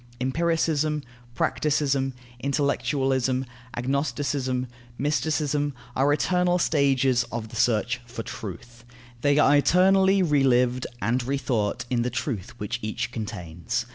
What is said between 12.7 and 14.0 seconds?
each contains.